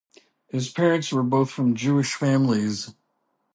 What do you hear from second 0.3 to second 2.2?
His parents were both from Jewish